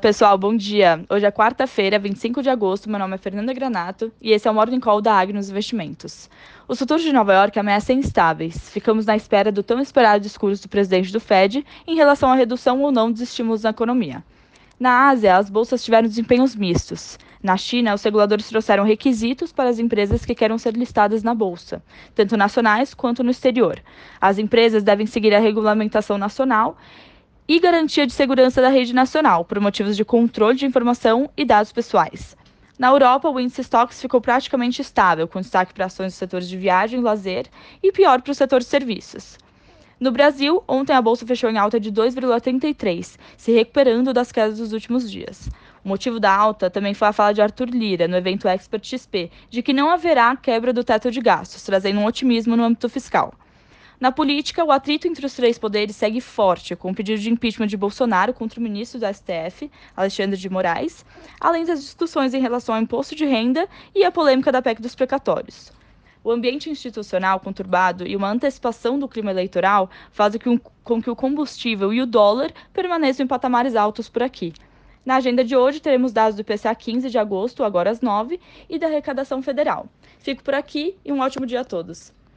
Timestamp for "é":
1.26-1.30, 3.16-3.18, 4.46-4.50